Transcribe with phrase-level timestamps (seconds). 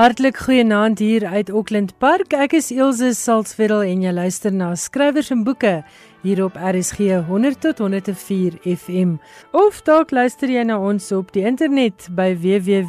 [0.00, 2.32] Hartlik goeienaand hier uit Auckland Park.
[2.32, 5.84] Ek is Elsje Salzwetel en jy luister na Skrywers en Boeke
[6.22, 9.20] hier op RSG 100 tot 104 FM.
[9.52, 12.88] Of dalk luister jy na ons op die internet by www.rsg.co.za.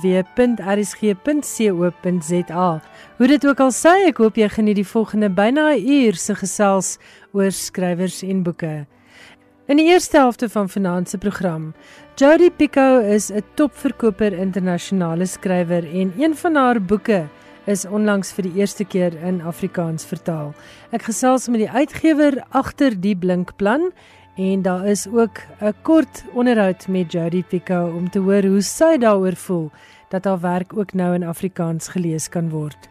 [3.19, 6.31] Hoe dit ook al sê, ek hoop jy geniet die volgende byna 'n uur se
[6.45, 6.95] gesels
[7.35, 8.87] oor skrywers en boeke.
[9.71, 11.69] In die eerste helfte van vanaand se program
[12.19, 17.27] Jodi Pico is 'n topverkoper internasionale skrywer en een van haar boeke
[17.65, 20.53] is onlangs vir die eerste keer in Afrikaans vertaal.
[20.91, 23.91] Ek gesels met die uitgewer agter die Blinkplan
[24.35, 28.97] en daar is ook 'n kort onderhoud met Jodi Pico om te hoor hoe sy
[28.97, 29.71] daaroor voel
[30.09, 32.89] dat haar werk ook nou in Afrikaans gelees kan word.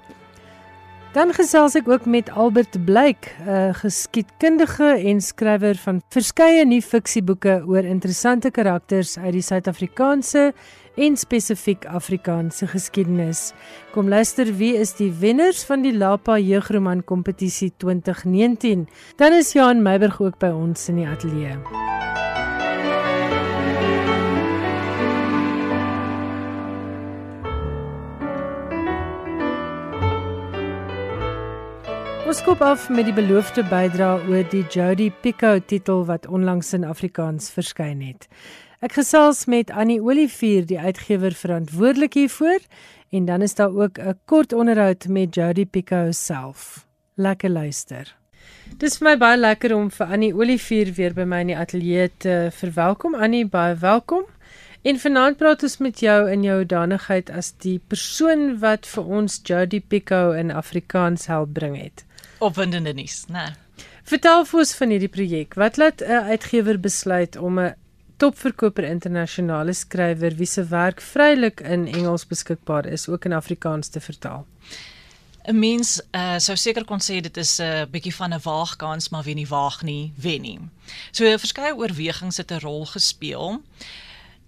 [1.11, 7.85] Dan gesels ek ook met Albert Blyk, 'n geskiedkundige en skrywer van verskeie nuwe-fiksieboeke oor
[7.85, 10.53] interessante karakters uit die Suid-Afrikaanse
[10.95, 13.53] en spesifiek Afrikaanse geskiedenis.
[13.91, 18.89] Kom luister, wie is die wenners van die Lapa Jeugroman Kompetisie 2019?
[19.17, 21.59] Dan is Johan Meiburg ook by ons in die ateljee.
[32.31, 36.85] Ons skop af met die beloofde bydra oor die Jody Pico titel wat onlangs in
[36.87, 38.29] Afrikaans verskyn het.
[38.87, 42.63] Ek gesels met Annie Olivier, die uitgewer verantwoordelik hiervoor,
[43.11, 46.87] en dan is daar ook 'n kort onderhoud met Jody Pico self.
[47.17, 48.15] Lekker luister.
[48.79, 52.11] Dis vir my baie lekker om vir Annie Olivier weer by my in die ateljee
[52.19, 53.15] te verwelkom.
[53.15, 54.23] Annie, baie welkom.
[54.83, 59.41] En vanaand praat ons met jou in jou danigheid as die persoon wat vir ons
[59.45, 62.05] Jody Pico in Afrikaans help bring het
[62.41, 63.45] opwindende nuus, né?
[63.45, 63.87] Nee.
[64.11, 65.55] Vertel vir ons van hierdie projek.
[65.55, 67.75] Wat laat 'n uitgewer besluit om 'n
[68.17, 74.01] topverkoper internasionale skrywer wie se werk vrylik in Engels beskikbaar is, ook in Afrikaans te
[74.01, 74.47] vertaal?
[75.45, 79.09] 'n Mens uh, sou seker kon sê dit is 'n uh, bietjie van 'n waagkans,
[79.09, 80.59] maar wie nie waag nie, wen nie.
[81.13, 83.63] So verskeie oorwegings het 'n rol gespeel.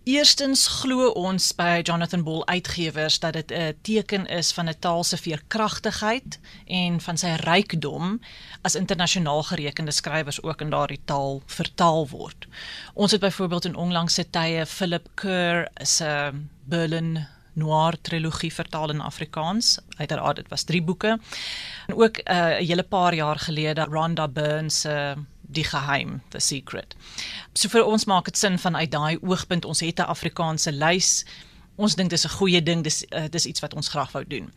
[0.03, 5.05] Eerstens glo ons by Jonathan Ball Uitgewers dat dit 'n teken is van 'n taal
[5.05, 8.21] se veerkragtigheid en van sy rykdom
[8.63, 12.47] as internasionaal gerekende skrywers ook in daardie taal vertaal word.
[12.95, 16.33] Ons het byvoorbeeld in onlangse tye Philip Kerr se
[16.65, 19.79] Berlin Noir trilogie vertaal in Afrikaans.
[19.97, 21.19] Uiteraard dit was 3 boeke.
[21.87, 26.21] En ook uh, 'n uh, hele paar jaar gelede Rhonda Burns se uh, die geheim,
[26.31, 26.95] the secret.
[27.55, 31.25] So vir ons maak dit sin van uit daai oogpunt ons het 'n Afrikaanse lys.
[31.77, 34.53] Ons dink dis 'n goeie ding, dis uh, dis iets wat ons graag wou doen.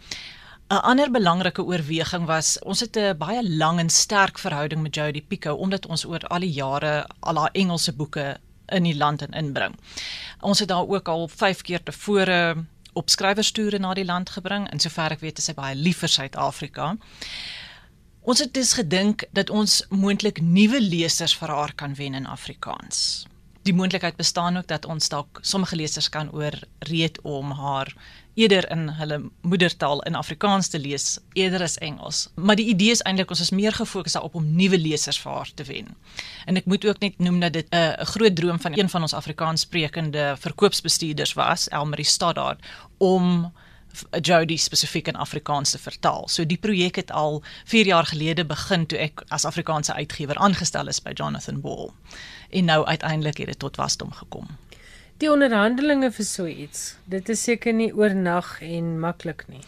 [0.70, 5.22] 'n Ander belangrike oorweging was ons het 'n baie lang en sterk verhouding met Jody
[5.22, 9.32] Pico omdat ons oor al die jare al haar Engelse boeke in die land en
[9.32, 9.76] inbring.
[10.42, 14.72] Ons het daar ook al 5 keer tevore op skrywerstoere na die land gebring.
[14.72, 16.96] In sover ek weet is sy baie lief vir Suid-Afrika.
[18.26, 23.28] Ons het dus gedink dat ons moontlik nuwe lesers vir haar kan wen in Afrikaans.
[23.70, 27.94] Die moontlikheid bestaan ook dat ons dalk sommige lesers kan oorreed om haar
[28.34, 32.24] eerder in hulle moedertaal in Afrikaans te lees eerder as Engels.
[32.36, 35.52] Maar die idee is eintlik ons is meer gefokus daarop om nuwe lesers vir haar
[35.54, 35.94] te wen.
[36.50, 39.14] En ek moet ook net noem dat dit 'n groot droom van een van ons
[39.14, 42.66] Afrikaanssprekende verkoopsbestuurders was, Elmarie Stoddard,
[42.98, 43.54] om
[44.22, 46.28] Jody spesifiek in Afrikaans te vertaal.
[46.28, 50.88] So die projek het al 4 jaar gelede begin toe ek as Afrikaanse uitgewer aangestel
[50.88, 51.92] is by Jonathan Ball.
[52.50, 54.48] En nou uiteindelik het dit tot wasdom gekom.
[55.24, 59.62] Die onderhandelinge vir so iets, dit is seker nie oornag en maklik nie.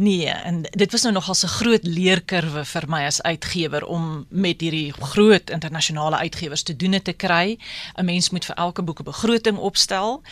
[0.00, 4.60] Nee, en dit was nou nogal 'n groot leerkurwe vir my as uitgewer om met
[4.60, 7.58] hierdie groot internasionale uitgewers te doen te kry.
[7.98, 10.22] 'n Mens moet vir elke boek 'n begroting opstel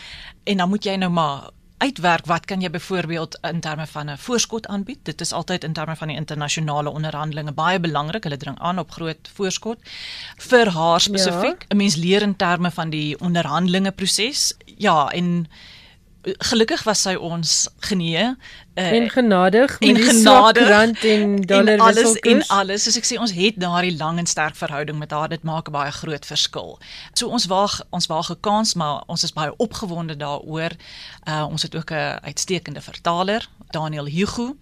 [0.43, 1.51] en dan moet jy nou maar
[1.83, 4.99] uitwerk wat kan jy byvoorbeeld in terme van 'n voorskot aanbied?
[5.03, 8.23] Dit is altyd in terme van die internasionale onderhandelinge baie belangrik.
[8.23, 9.79] Hulle dring aan op groot voorskot
[10.37, 11.61] vir haar spesifiek.
[11.61, 11.67] Ja.
[11.75, 14.53] 'n Mens leer in terme van die onderhandelinge proses.
[14.77, 15.47] Ja, en
[16.23, 21.73] gelukkig was sy ons genee uh, en genadig met en die genadig, rand en dollar
[21.73, 25.11] en alles en alles soos ek sê ons het daardie lang en sterk verhouding met
[25.11, 26.79] haar dit maak 'n baie groot verskil.
[27.13, 30.71] So ons waag ons waag 'n kans maar ons is baie opgewonde daaroor.
[31.27, 34.55] Uh, ons het ook 'n uitstekende vertaler Daniel Hugo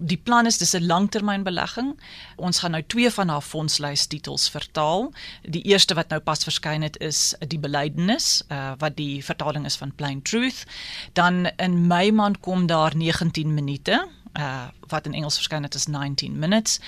[0.00, 2.00] Die plan is dis 'n langtermynbelegging.
[2.36, 5.12] Ons gaan nou twee van haar fondslys titels vertaal.
[5.42, 9.76] Die eerste wat nou pas verskyn het is Die Belydenis, uh, wat die vertaling is
[9.76, 10.64] van Plain Truth.
[11.12, 15.86] Dan in Mei maand kom daar 19 minute, uh, wat in Engels verskyn het is
[15.86, 16.80] 19 minutes.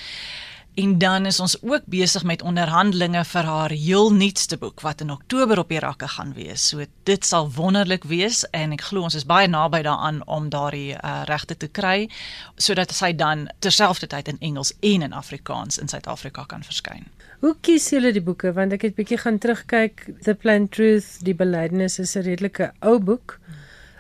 [0.75, 5.11] En dan is ons ook besig met onderhandelinge vir haar heel nuutste boek wat in
[5.11, 6.69] Oktober op die rakke gaan wees.
[6.69, 10.95] So dit sal wonderlik wees en ek glo ons is baie naby daaraan om daardie
[10.95, 12.09] uh, regte te kry
[12.57, 17.11] sodat sy dan terselfdertyd in Engels en in Afrikaans in Suid-Afrika kan verskyn.
[17.41, 21.35] Hoe kies julle die boeke want ek het bietjie gaan terugkyk The Plain Truth, die
[21.35, 23.41] belydenis is 'n redelike ou boek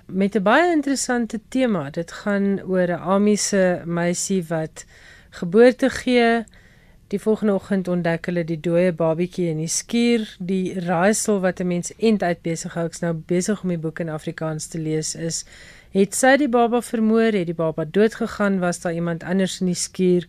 [0.06, 1.90] met 'n baie interessante tema.
[1.90, 4.84] Dit gaan oor 'n Amiese meisie wat
[5.31, 6.44] geboorte gee
[7.11, 10.29] Die volgende oggend ontdek hulle die dooie babietjie in die skuur.
[10.39, 13.99] Die raaisel wat 'n mens end uit besig hou, ek's nou besig om die boek
[13.99, 15.45] in Afrikaans te lees, is
[15.91, 19.67] het sy die baba vermoor, het die baba dood gegaan, was daar iemand anders in
[19.67, 20.27] die skuur?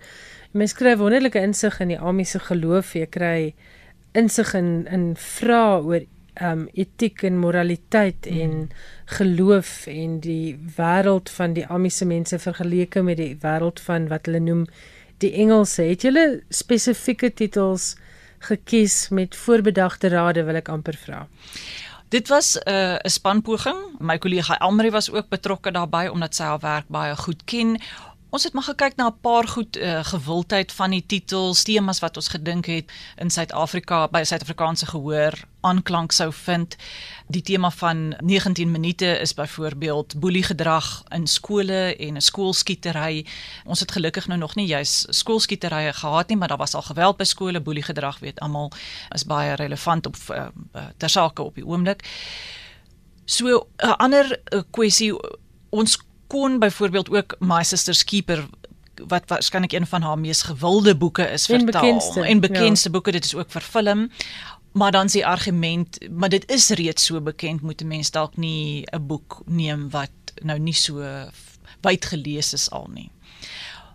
[0.51, 3.54] Mens kry wonderlike insig in die Ami se geloof, jy kry
[4.13, 6.01] insig in in vra oor
[6.42, 8.39] um etiek en moraliteit mm.
[8.39, 8.69] en
[9.06, 14.25] geloof en die wêreld van die Ami se mense vergeleke met die wêreld van wat
[14.25, 14.66] hulle noem
[15.21, 15.85] die Engelse.
[15.89, 17.95] Het julle spesifieke titels
[18.41, 21.27] gekies met voorbedagte rade wil ek amper vra?
[22.12, 23.77] Dit was 'n uh, spanpoging.
[24.00, 27.77] My kollega Elmarie was ook betrokke daarbey omdat sy haar werk baie goed ken.
[28.31, 32.16] Ons het maar gekyk na 'n paar goed uh, gewildheid van die titels, temas wat
[32.16, 36.75] ons gedink het in Suid-Afrika by Suid-Afrikaanse gehoor aanklank sou vind.
[37.28, 43.25] Die tema van 19 minute is byvoorbeeld boeliegedrag in skole en 'n skoolskietery.
[43.66, 47.18] Ons het gelukkig nou nog nie juis skoolskieterye gehad nie, maar daar was al geweld
[47.18, 48.72] by skole, boeliegedrag weet almal
[49.10, 50.48] is baie relevant op uh,
[50.98, 52.07] ter sake op die oomblik.
[53.25, 55.13] So 'n ander kwessie
[55.69, 56.00] ons
[56.31, 58.48] kon byvoorbeeld ook My Sister's Keeper
[59.07, 62.94] wat waarskynlik een van haar mees gewilde boeke is vertaal en bekendste, en bekendste ja.
[62.94, 64.10] boeke dit is ook vir film
[64.72, 68.86] maar dan s'ie argument maar dit is reeds so bekend moet 'n mens dalk nie
[68.92, 70.12] 'n boek neem wat
[70.44, 71.04] nou nie so
[71.81, 73.12] wyd gelees is al nie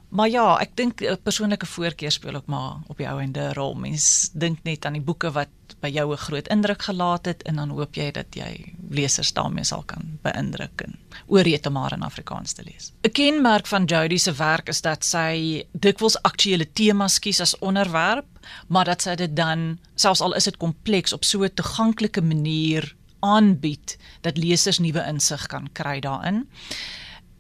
[0.09, 3.53] Maar ja, ek dink 'n persoonlike voorkeur speel ook maar op die ou ende 'n
[3.53, 3.75] rol.
[3.75, 5.49] Mens dink net aan die boeke wat
[5.81, 9.65] by jou 'n groot indruk gelaat het en dan hoop jy dat jy lesers daarmee
[9.65, 12.93] sal kan beïndruk en ooreet om maar in Afrikaans te lees.
[13.03, 18.27] 'n Kenmerk van Jody se werk is dat sy dikwels aktuelle temas kies as onderwerp,
[18.69, 22.95] maar dat sy dit dan selfs al is dit kompleks op so 'n toeganklike manier
[23.21, 26.49] aanbied dat lesers nuwe insig kan kry daarin.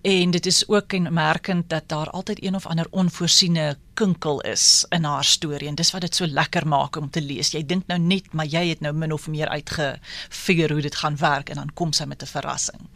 [0.06, 5.04] En dit is ook kenmerkend dat daar altyd een of ander onvoorsiene kinkel is in
[5.04, 7.50] haar storie en dis wat dit so lekker maak om te lees.
[7.50, 11.18] Jy dink nou net, maar jy het nou min of meer uitgefigure hoe dit gaan
[11.18, 12.86] werk en dan kom sy met 'n verrassing.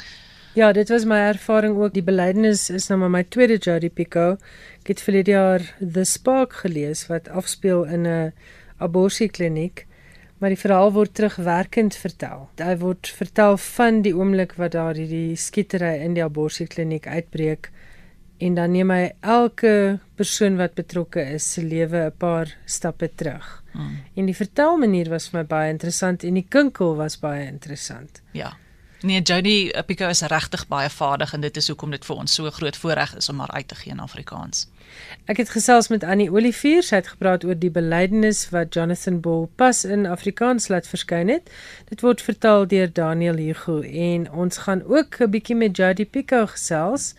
[0.55, 1.95] Ja, dit was my ervaring ook.
[1.95, 4.37] Die belydenis is nou maar my tweede Jody Pico.
[4.81, 8.33] Ek het vir die jaar The Spark gelees wat afspeel in 'n
[8.79, 9.87] abortuskliniek
[10.41, 12.49] maar die verhaal word terugwerkend vertel.
[12.57, 17.69] Hy word vertel van die oomblik wat daar hierdie skietery in die abortuskliniek uitbreek
[18.41, 19.73] en dan neem hy elke
[20.17, 23.63] persoon wat betrokke is se lewe 'n paar stappe terug.
[23.73, 24.01] Hmm.
[24.17, 28.23] En die vertelmanier was vir my baie interessant en die kinkel was baie interessant.
[28.33, 28.57] Ja.
[29.03, 32.51] Nee, Jody Pico is regtig baie vaardig en dit is hoekom dit vir ons so
[32.53, 34.67] groot voorreg is om haar uit te gee in Afrikaans.
[35.25, 39.47] Ek het gesels met Annie Olivier, sy het gepraat oor die belydenis wat Jonathan Ball
[39.57, 41.49] pas in Afrikaans laat verskyn het.
[41.89, 46.47] Dit word vertaal deur Daniel Hugo en ons gaan ook 'n bietjie met Jody Pico
[46.47, 47.15] gesels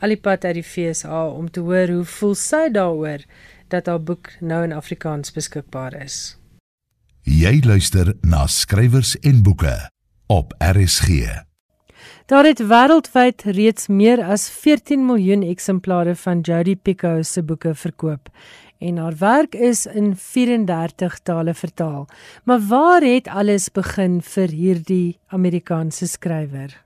[0.00, 3.20] alipad uit die FSA om te hoor hoe voel sy daaroor
[3.68, 6.38] dat haar boek nou in Afrikaans beskikbaar is.
[7.22, 9.90] Jy luister na skrywers en boeke
[10.26, 11.08] op RSG.
[12.26, 18.30] Daar het wêreldwyd reeds meer as 14 miljoen eksemplare van Jodi Picoult se boeke verkoop
[18.78, 22.08] en haar werk is in 34 tale vertaal.
[22.44, 26.85] Maar waar het alles begin vir hierdie Amerikaanse skrywer?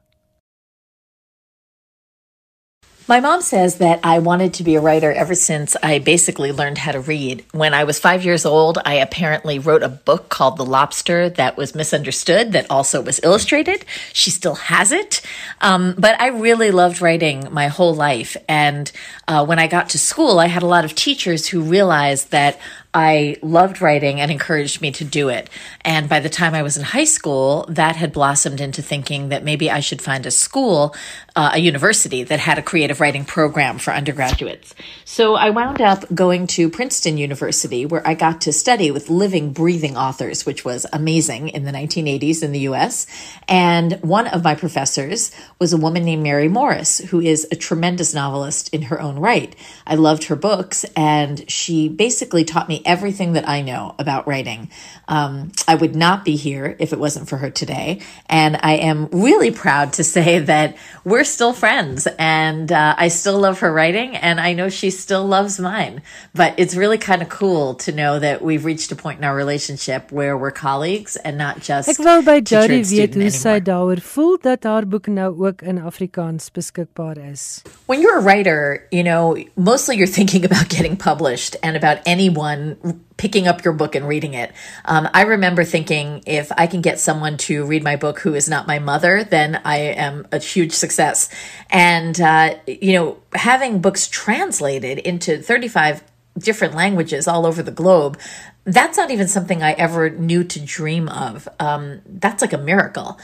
[3.11, 6.79] My mom says that I wanted to be a writer ever since I basically learned
[6.79, 7.45] how to read.
[7.51, 11.57] When I was five years old, I apparently wrote a book called The Lobster that
[11.57, 13.85] was misunderstood, that also was illustrated.
[14.13, 15.23] She still has it.
[15.61, 18.37] Um, but I really loved writing my whole life.
[18.49, 18.93] And
[19.27, 22.61] uh, when I got to school, I had a lot of teachers who realized that
[22.93, 25.49] I loved writing and encouraged me to do it.
[25.83, 29.45] And by the time I was in high school, that had blossomed into thinking that
[29.45, 30.95] maybe I should find a school,
[31.41, 34.75] uh, a university that had a creative writing program for undergraduates.
[35.07, 39.55] So I wound up going to Princeton University, where I got to study with living,
[39.55, 43.07] breathing authors, which was amazing in the 1980s in the US.
[43.49, 48.13] And one of my professors was a woman named Mary Morris, who is a tremendous
[48.13, 49.57] novelist in her own right.
[49.87, 54.69] I loved her books, and she basically taught me everything that I know about writing.
[55.09, 58.03] Um, I would not be here if it wasn't for her today.
[58.27, 63.39] And I am really proud to say that we're still friends and uh, I still
[63.39, 66.03] love her writing and I know she still loves mine.
[66.35, 69.35] But it's really kind of cool to know that we've reached a point in our
[69.35, 74.01] relationship where we're colleagues and not just Ek wil by Jody weet hoe sy daaroor
[74.05, 77.63] voel dat haar boek nou ook in Afrikaans beskikbaar is.
[77.87, 82.77] When you're a writer, you know, mostly you're thinking about getting published and about anyone
[83.21, 84.51] picking up your book and reading it.
[84.87, 88.49] Um, I remember thinking if I can get someone to read my book who is
[88.49, 91.29] not my mother, then I am a huge success.
[91.69, 96.03] And, uh, you know, having books translated into 35
[96.39, 98.19] different languages all over the globe,
[98.65, 101.47] that's not even something I ever knew to dream of.
[101.59, 103.19] Um, that's like a miracle.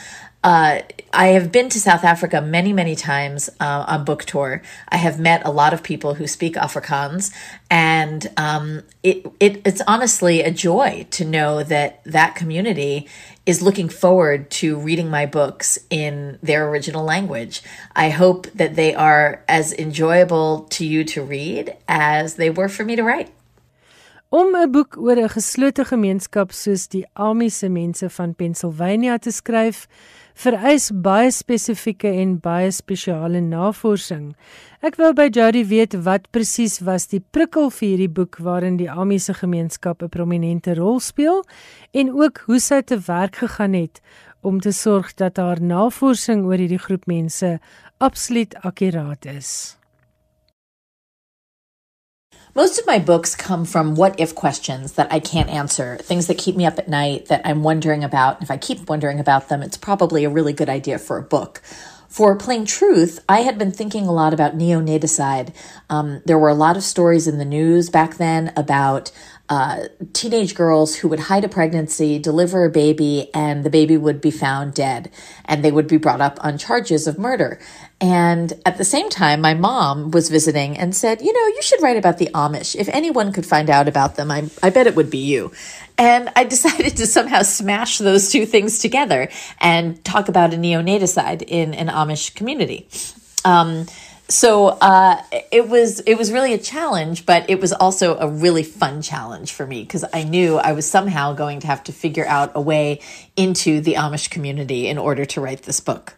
[0.46, 0.80] Uh,
[1.12, 4.62] I have been to South Africa many, many times uh, on book tour.
[4.88, 7.34] I have met a lot of people who speak Afrikaans,
[7.68, 13.08] and um, it, it it's honestly a joy to know that that community
[13.44, 17.60] is looking forward to reading my books in their original language.
[17.96, 22.84] I hope that they are as enjoyable to you to read as they were for
[22.84, 23.32] me to write.
[24.30, 29.88] Om 'n boek oor 'n geslote gemeenskap soos die Amiese mense van Pennsylvania te skryf,
[30.36, 34.34] vereis baie spesifieke en baie spesiale navorsing.
[34.84, 38.90] Ek wil by Jody weet wat presies was die prikkel vir hierdie boek waarin die
[38.90, 41.42] Amiese gemeenskap 'n prominente rol speel
[41.92, 44.00] en ook hoe sy te werk gegaan het
[44.42, 47.58] om te sorg dat haar navorsing oor hierdie groep mense
[47.98, 49.75] absoluut akkuraat is.
[52.56, 56.38] Most of my books come from what if questions that I can't answer, things that
[56.38, 58.40] keep me up at night that I'm wondering about.
[58.40, 61.60] If I keep wondering about them, it's probably a really good idea for a book.
[62.08, 65.54] For plain truth, I had been thinking a lot about neonaticide.
[65.90, 69.12] Um, there were a lot of stories in the news back then about
[69.48, 74.20] uh, teenage girls who would hide a pregnancy, deliver a baby, and the baby would
[74.20, 75.10] be found dead,
[75.44, 77.60] and they would be brought up on charges of murder.
[78.00, 81.80] And at the same time, my mom was visiting and said, You know, you should
[81.80, 82.74] write about the Amish.
[82.74, 85.52] If anyone could find out about them, I, I bet it would be you.
[85.96, 89.28] And I decided to somehow smash those two things together
[89.60, 92.88] and talk about a neonaticide in an Amish community.
[93.44, 93.86] Um,
[94.28, 98.64] so uh, it was it was really a challenge, but it was also a really
[98.64, 102.26] fun challenge for me because I knew I was somehow going to have to figure
[102.26, 103.00] out a way
[103.36, 106.14] into the Amish community in order to write this book.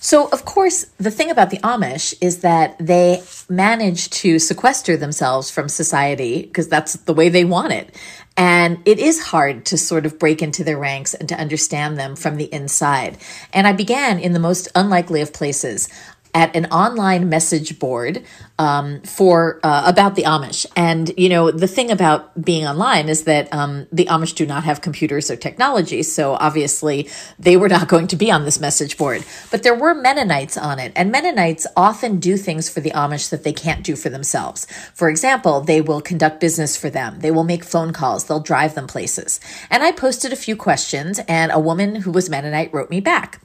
[0.00, 5.50] So, of course, the thing about the Amish is that they manage to sequester themselves
[5.50, 7.94] from society because that's the way they want it.
[8.36, 12.14] And it is hard to sort of break into their ranks and to understand them
[12.14, 13.18] from the inside.
[13.52, 15.88] And I began in the most unlikely of places
[16.34, 18.24] at an online message board
[18.58, 20.66] um, for uh, about the Amish.
[20.76, 24.64] And you know, the thing about being online is that um, the Amish do not
[24.64, 27.08] have computers or technology, so obviously
[27.38, 29.24] they were not going to be on this message board.
[29.50, 33.44] But there were Mennonites on it, and Mennonites often do things for the Amish that
[33.44, 34.66] they can't do for themselves.
[34.94, 37.20] For example, they will conduct business for them.
[37.20, 38.24] They will make phone calls.
[38.24, 39.40] They'll drive them places.
[39.70, 43.40] And I posted a few questions, and a woman who was Mennonite wrote me back.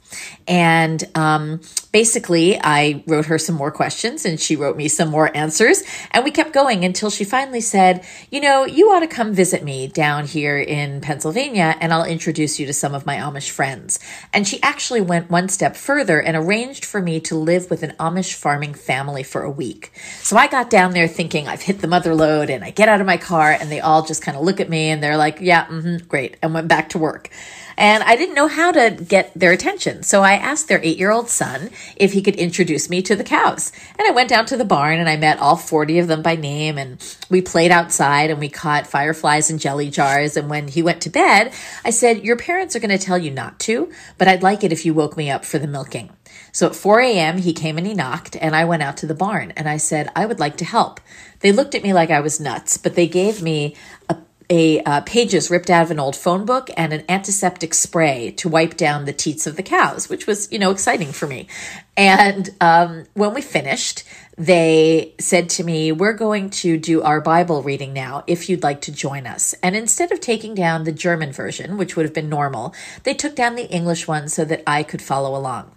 [0.47, 1.61] And um,
[1.91, 2.59] basically,
[3.07, 5.83] wrote her some more questions, and she wrote me some more answers.
[6.11, 9.63] And we kept going until she finally said, You know, you ought to come visit
[9.63, 13.99] me down here in Pennsylvania, and I'll introduce you to some of my Amish friends.
[14.33, 17.93] And she actually went one step further and arranged for me to live with an
[17.99, 19.91] Amish farming family for a week.
[20.21, 23.01] So I got down there thinking I've hit the mother load, and I get out
[23.01, 25.39] of my car, and they all just kind of look at me and they're like,
[25.41, 27.29] Yeah, mm-hmm, great, and went back to work
[27.77, 30.03] and I didn't know how to get their attention.
[30.03, 33.23] So I asked their eight year old son if he could introduce me to the
[33.23, 33.71] cows.
[33.97, 36.35] And I went down to the barn and I met all 40 of them by
[36.35, 40.37] name and we played outside and we caught fireflies in jelly jars.
[40.37, 41.53] And when he went to bed,
[41.83, 44.71] I said, Your parents are going to tell you not to, but I'd like it
[44.71, 46.11] if you woke me up for the milking.
[46.51, 49.15] So at 4 a.m., he came and he knocked, and I went out to the
[49.15, 50.99] barn and I said, I would like to help.
[51.39, 53.75] They looked at me like I was nuts, but they gave me
[54.07, 54.15] a
[54.49, 58.49] a uh, pages ripped out of an old phone book and an antiseptic spray to
[58.49, 61.47] wipe down the teats of the cows, which was, you know, exciting for me.
[61.95, 64.03] And um, when we finished,
[64.37, 68.81] they said to me, We're going to do our Bible reading now if you'd like
[68.81, 69.53] to join us.
[69.61, 72.73] And instead of taking down the German version, which would have been normal,
[73.03, 75.75] they took down the English one so that I could follow along.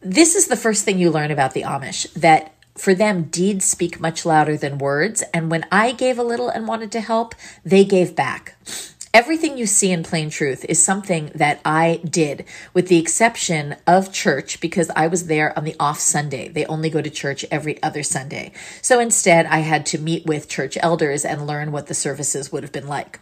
[0.00, 4.00] This is the first thing you learn about the Amish that for them, deeds speak
[4.00, 5.22] much louder than words.
[5.34, 8.56] And when I gave a little and wanted to help, they gave back.
[9.14, 12.44] Everything you see in plain truth is something that I did,
[12.74, 16.48] with the exception of church, because I was there on the off Sunday.
[16.48, 18.52] They only go to church every other Sunday.
[18.82, 22.62] So instead, I had to meet with church elders and learn what the services would
[22.62, 23.18] have been like.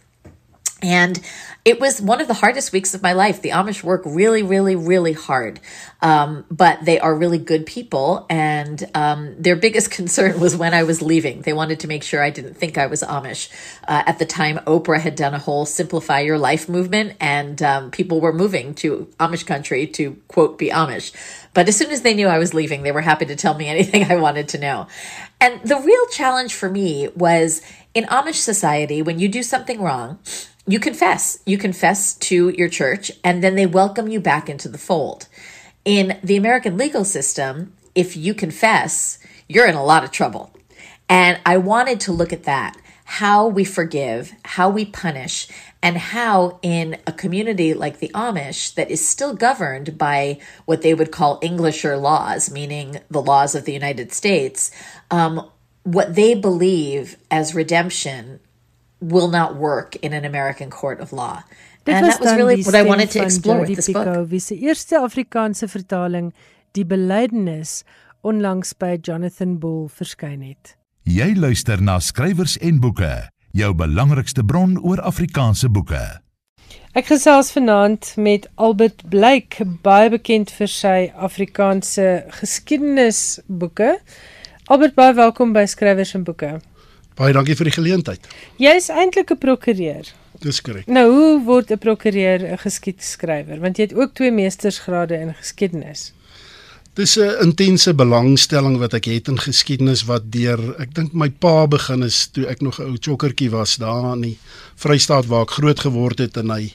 [0.81, 1.19] And
[1.65, 3.41] it was one of the hardest weeks of my life.
[3.41, 5.59] The Amish work really, really, really hard.
[6.01, 8.27] Um, but they are really good people.
[8.29, 11.41] And um, their biggest concern was when I was leaving.
[11.41, 13.49] They wanted to make sure I didn't think I was Amish.
[13.87, 17.91] Uh, at the time, Oprah had done a whole Simplify Your Life movement, and um,
[17.91, 21.11] people were moving to Amish country to, quote, be Amish.
[21.55, 23.67] But as soon as they knew I was leaving, they were happy to tell me
[23.67, 24.87] anything I wanted to know.
[25.41, 27.61] And the real challenge for me was
[27.93, 30.19] in Amish society, when you do something wrong,
[30.67, 31.39] you confess.
[31.45, 35.27] You confess to your church, and then they welcome you back into the fold.
[35.85, 40.51] In the American legal system, if you confess, you're in a lot of trouble.
[41.07, 42.75] And I wanted to look at that
[43.09, 45.47] how we forgive, how we punish,
[45.81, 50.93] and how in a community like the Amish that is still governed by what they
[50.93, 54.71] would call Englisher laws, meaning the laws of the United States,
[55.09, 55.49] um,
[55.83, 58.41] what they believe as redemption
[58.99, 61.43] will not work in an American court of law.
[61.83, 64.29] Dit and was that was really what I wanted to explore with this book.
[64.29, 66.33] Wie se eerste Afrikaanse vertaling
[66.71, 67.83] Die Belydenis
[68.21, 70.75] onlangs by Jonathan Bull verskyn het.
[71.07, 76.01] Jy luister na skrywers en boeke, jou belangrikste bron oor Afrikaanse boeke.
[76.97, 83.99] Ek gesels vanaand met Albert Blyk, baie bekend vir sy Afrikaanse geskiedenisboeke.
[84.67, 86.57] Albert, baie welkom by Skrywers en Boeke.
[87.17, 88.27] Baie dankie vir die geleentheid.
[88.61, 90.05] Jy's eintlik 'n prokureur.
[90.39, 90.85] Dis korrek.
[90.85, 93.59] Nou, hoe word 'n prokureur 'n geskiedskrywer?
[93.59, 96.13] Want jy het ook twee meestersgrade in geskiedenis.
[96.93, 101.67] Dis 'n intense belangstelling wat ek het in geskiedenis wat deur ek dink my pa
[101.67, 104.37] begin is toe ek nog 'n ou chokkertjie was daar in die
[104.75, 106.73] Vrystaat waar ek groot geword het en hy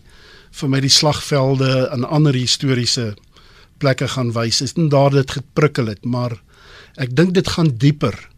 [0.51, 3.15] vir my die slagvelde en ander historiese
[3.79, 4.61] plekke gaan wys.
[4.61, 6.43] Is en daar dit geprikkel het, maar
[6.97, 8.32] ek dink dit gaan dieper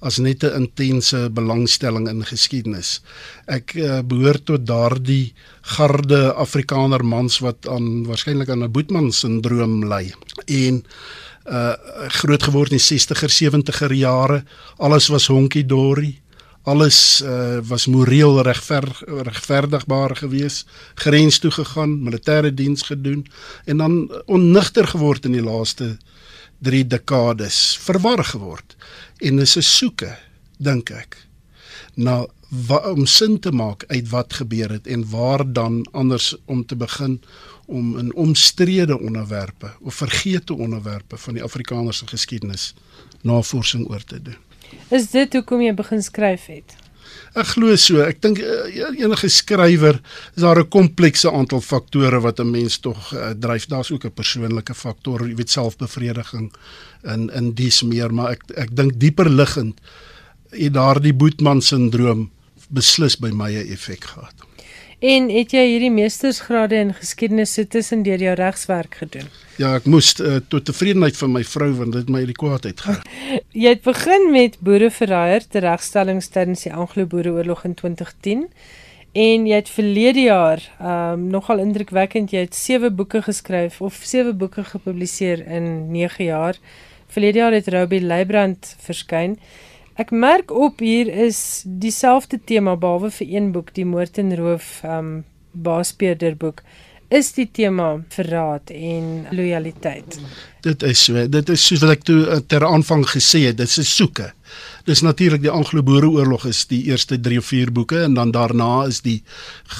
[0.00, 3.00] as net 'n intense belangstelling in geskiedenis.
[3.46, 5.32] Ek uh, behoort tot daardie
[5.76, 10.12] garde Afrikaner mans wat aan waarskynlik aan 'n Boetman sindroom ly.
[10.46, 10.84] En
[11.50, 11.74] uh
[12.20, 14.44] groot geword in die 60er 70er jare,
[14.76, 16.20] alles was honkie dorie.
[16.62, 23.26] Alles uh was moreel regver, regverdigbaar gewees, grens toe gegaan, militêre diens gedoen
[23.64, 25.96] en dan onnigter geword in die laaste
[26.60, 28.76] 3 dekades, verwar geword
[29.18, 30.16] en is 'n soeke
[30.58, 31.16] dink ek
[31.94, 36.66] na wa, om sin te maak uit wat gebeur het en waar dan anders om
[36.66, 37.20] te begin
[37.66, 42.74] om in omstrede onderwerpe of vergete onderwerpe van die Afrikanerse geskiedenis
[43.22, 44.36] navorsing oor te doen.
[44.88, 46.79] Is dit hoekom jy begin skryf het?
[47.38, 48.00] Ek glo so.
[48.02, 48.66] Ek dink uh,
[48.98, 50.00] enige skrywer
[50.34, 53.66] is daar 'n komplekse aantal faktore wat 'n mens tog uh, dryf.
[53.66, 56.52] Daar's ook 'n persoonlike faktor, jy weet selfbevrediging
[57.04, 59.80] in in dies meer, maar ek ek dink dieper liggend
[60.50, 62.30] het daardie Boetman sindroom
[62.68, 64.49] beslis by my 'n effek gehad.
[65.00, 69.30] En het jy hierdie meestersgrade in geskiedenis so tussen deur jou regswerk gedoen?
[69.56, 73.08] Ja, ek moes uh, tot tevredenheid van my vrou want dit my die kwaadheid gehad.
[73.62, 78.44] Jy het begin met boereverraaier te regstellings tydens die Anglo-Boereoorlog in 2010
[79.10, 84.36] en jy het verlede jaar um nogal indrukwekkend jy het 7 boeke geskryf of 7
[84.38, 86.60] boeke gepubliseer in 9 jaar.
[87.10, 89.38] Verlede jaar het Robbie Leibrand verskyn.
[90.00, 94.78] Ek merk op hier is dieselfde tema behalwe vir een boek, die Moord en Roof
[94.86, 95.10] um
[95.52, 96.62] Baaspeerder boek
[97.10, 100.18] is die tema verraad en lojaliteit.
[100.62, 101.24] Dit is so.
[101.28, 104.28] Dit is soos wat ek toe uh, ter aanvang gesê het, dit is soeke.
[104.86, 109.02] Dis natuurlik die Anglo-Boereoorlog is die eerste 3 of 4 boeke en dan daarna is
[109.04, 109.18] die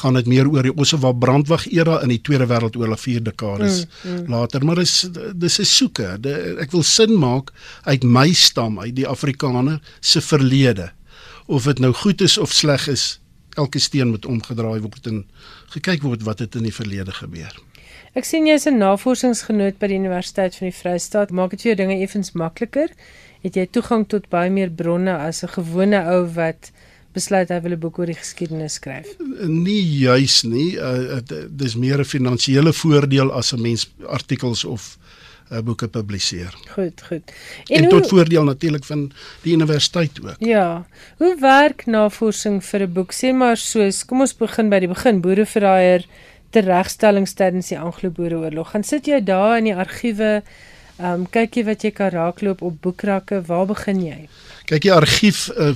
[0.01, 4.11] gaan dit meer oor die Ossewa brandwag era in die Tweede Wêreldoorlog 4 dekades mm,
[4.11, 4.27] mm.
[4.35, 6.17] later, maar dis dis 'n soeke.
[6.21, 7.55] De, ek wil sin maak
[7.87, 10.91] uit my stam, uit die Afrikaner se verlede.
[11.47, 13.21] Of dit nou goed is of sleg is,
[13.63, 15.25] elke steen moet omgedraai word en
[15.75, 17.55] gekyk word wat het in die verlede gebeur.
[18.19, 21.31] Ek sien jy's 'n navorsingsgenoot by die Universiteit van die Vrystaat.
[21.31, 22.91] Maak dit vir jou dinge effens makliker?
[23.45, 26.73] Het jy toegang tot baie meer bronne as 'n gewone ou wat
[27.15, 29.07] besluit hy wil 'n boek oor die geskiedenis skryf?
[29.47, 30.77] Nie juis nie.
[30.77, 31.21] Uh,
[31.51, 34.99] dis meer 'n finansiële voordeel as 'n mens artikels of
[35.51, 36.55] uh, boeke publiseer.
[36.75, 37.33] Goed, goed.
[37.67, 40.37] En, en hoe, tot voordeel natuurlik van die universiteit ook.
[40.39, 40.87] Ja.
[41.17, 43.13] Hoe werk navorsing vir 'n boek?
[43.13, 45.21] Sê maar soos, kom ons begin by die begin.
[45.21, 46.07] Boereverraaier
[46.51, 48.71] te regstellings tydens die Anglo-Boereoorlog.
[48.71, 50.43] Gaan sit jy daar in die argiewe,
[50.99, 54.29] ehm um, kyk jy wat jy kan raakloop op boekrakke, waar begin jy?
[54.71, 55.73] Kyk die argief uh,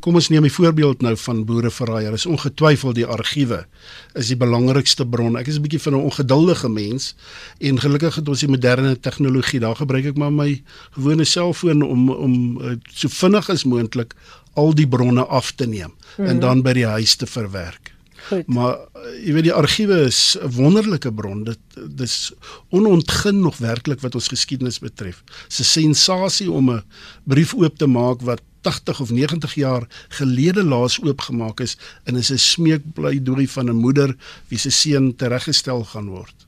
[0.00, 2.14] kom ons neem 'n voorbeeld nou van boereverraaier.
[2.16, 3.66] Is ongetwyfeld die argiewe
[4.14, 5.36] is die belangrikste bron.
[5.36, 7.14] Ek is 'n bietjie van 'n ongeduldige mens
[7.60, 9.60] en gelukkig het ons die moderne tegnologie.
[9.60, 10.62] Daar gebruik ek maar my
[10.96, 14.14] gewone selfoon om om uh, so vinnig as moontlik
[14.54, 16.40] al die bronne af te neem mm en mhm.
[16.40, 17.97] dan by die huis te verwerk.
[18.28, 18.46] Goed.
[18.46, 21.44] Maar eh, jy weet die argiewe is 'n wonderlike bron.
[21.44, 21.58] Dit
[21.96, 22.32] dis
[22.70, 25.22] onontgin nog werklik wat ons geskiedenis betref.
[25.48, 26.82] 'n sensasie om 'n
[27.24, 32.30] brief oop te maak wat 80 of 90 jaar gelede laas oopgemaak is en is
[32.30, 34.16] 'n smeekpleidooi van 'n moeder
[34.48, 36.46] wie se seun tereggestel gaan word.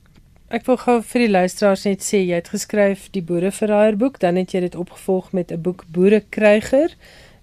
[0.49, 4.37] Ek wil gou vir die luisteraars net sê jy het geskryf die Boereverraaier boek, dan
[4.37, 6.91] het jy dit opgevolg met 'n boek Boerekryger,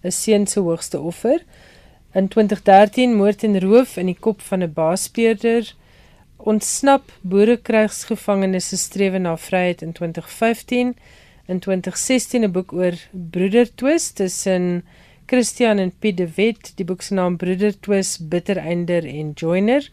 [0.03, 1.39] 'n seun se hoogste offer.
[2.17, 5.73] In 2013 moord en roof in die kop van 'n baaspeurder.
[6.37, 10.95] Ontsnap boerekrygsgevangenes se strewe na vryheid in 2015.
[11.45, 14.85] In 2016 'n boek oor broedertwist tussen
[15.25, 16.71] Christian en Piet de Wet.
[16.75, 19.89] Die boek se naam Broedertwist, Bittereinder en Joiner.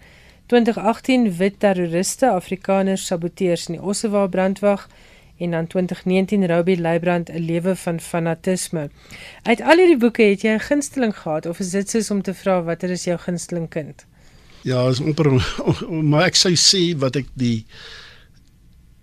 [0.47, 4.89] 2018 Wit terroriste, Afrikaners saboteurs in die Ossewa brandwag
[5.39, 8.91] en dan 2019 Robbie Leibrand 'n lewe van fanatisme.
[9.43, 12.35] Uit al hierdie boeke het jy 'n gunsteling gehad of is dit soos om te
[12.35, 14.07] vra watter is jou gunsteling kind?
[14.63, 15.31] Ja, is amper
[16.11, 17.67] maar ek sou sê wat ek die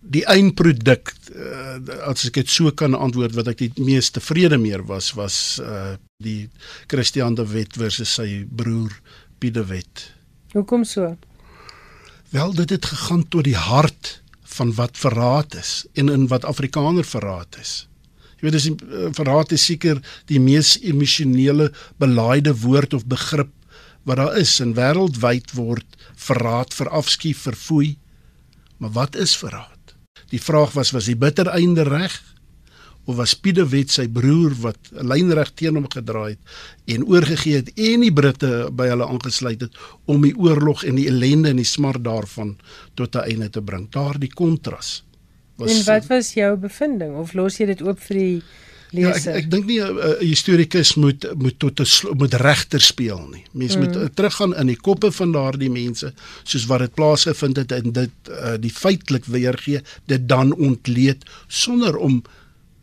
[0.02, 1.78] die eindproduk uh,
[2.10, 5.94] as ek dit so kan antwoord wat ek die mees tevrede meer was was uh,
[6.18, 6.50] die
[6.88, 8.92] Christian de Wet versus sy broer
[9.40, 10.14] Piet de Wet.
[10.54, 11.18] Hoekom so?
[12.32, 14.22] Wel, dit het gegaan tot die hart
[14.62, 17.88] van wat verraad is en in wat Afrikaner verraad is.
[18.38, 21.72] Jy weet dis eh, verraad is seker die mees emosionele
[22.02, 23.50] belaaide woord of begrip
[24.06, 25.98] wat daar is en wêreldwyd word
[26.28, 27.90] verraad vir afskuw verfoei.
[28.82, 29.96] Maar wat is verraad?
[30.34, 32.18] Die vraag was was die bitter einde reg?
[33.12, 38.06] Of was Piedewet sy broer wat lynreg teen hom gedraai het en oorgegee het en
[38.06, 39.78] die Britte by hulle aangesluit het
[40.12, 42.56] om die oorlog en die ellende en die smart daarvan
[42.96, 43.90] tot 'n einde te bring.
[43.92, 45.04] Daardie kontras
[45.58, 48.42] was En wat was jou bevinding of los jy dit oop vir die
[48.92, 49.32] leser?
[49.32, 53.44] Ja, ek ek dink nie 'n historikus moet moet tot 'n moet regter speel nie.
[53.52, 53.84] Mense mm.
[53.84, 57.92] moet uh, teruggaan in die koppe van daardie mense soos wat dit plaasgevind het en
[57.92, 62.24] dit uh, die feitelik weergee, dit dan ontleed sonder om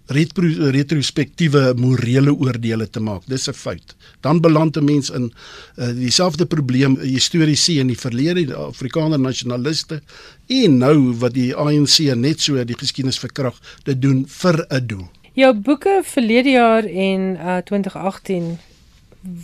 [0.08, 3.26] retro, retrospektiewe morele oordeele te maak.
[3.26, 3.96] Dis 'n fout.
[4.20, 5.32] Dan beland 'n mens in
[5.76, 10.00] uh, dieselfde probleem historiese in die verlede, die Afrikaner nasionaliste
[10.46, 15.08] en nou wat die ANC net so die geskiedenis verkrag, dit doen vir 'n doel.
[15.32, 18.58] Jou boeke verlede jaar en uh, 2018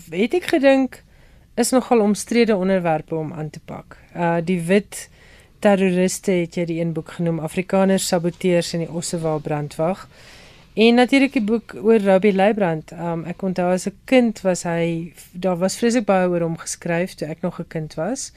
[0.08, 1.02] weet ek gedink
[1.54, 3.96] is nogal omstrede onderwerpe om aan te pak.
[4.16, 5.08] Uh die wit
[5.58, 10.08] terroriste het jy die een boek genoem Afrikaners saboteurs in die Ossewa brandwag.
[10.74, 12.90] En natuurlik die boek oor Robbie Leibrand.
[12.92, 17.14] Um ek onthou as 'n kind was hy daar was vreeslik baie oor hom geskryf
[17.14, 18.32] toe ek nog 'n kind was.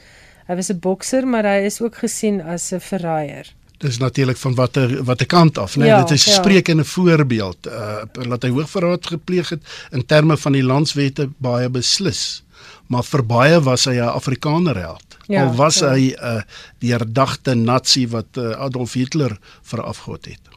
[0.46, 3.54] Hy was 'n bokser, maar hy is ook gesien as 'n verraaier.
[3.78, 5.80] Dis natuurlik van watter watter kant af, né?
[5.80, 5.88] Nee?
[5.88, 6.32] Ja, Dit is ja.
[6.32, 11.28] spreek in 'n voorbeeld uh laat hy hoogverraad gepleeg het in terme van die landswette
[11.38, 12.44] baie beslis.
[12.86, 15.16] Maar vir baie was hy 'n Afrikaner held.
[15.26, 15.90] Ja, Al was ja.
[15.90, 16.42] hy 'n uh,
[16.78, 20.47] die herdagte nasie wat uh, Adolf Hitler verafgod het.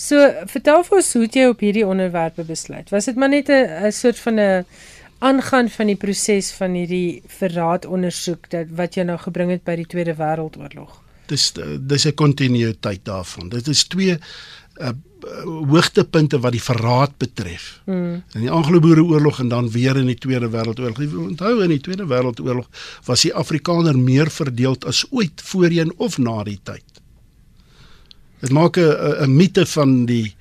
[0.00, 0.16] So
[0.48, 2.88] vertel vir ons hoe jy op hierdie onderwerpe besluit.
[2.94, 4.64] Was dit maar net 'n soort van 'n
[5.18, 9.76] aangaan van die proses van hierdie verraad ondersoek dat wat jy nou gebring het by
[9.76, 11.02] die Tweede Wêreldoorlog?
[11.26, 13.48] Dis dis 'n kontinuïteit daarvan.
[13.48, 14.16] Dit is twee
[14.80, 14.88] uh,
[15.44, 17.80] hoogtepunte wat die verraad betref.
[17.84, 18.22] Hmm.
[18.32, 20.98] In die Anglo-Boereoorlog en dan weer in die Tweede Wêreldoorlog.
[21.28, 22.68] Onthou in die Tweede Wêreldoorlog
[23.04, 26.99] was die Afrikaner meer verdeeld as ooit voorheen of na die tyd.
[28.40, 30.34] Dit maak 'n 'n mite van die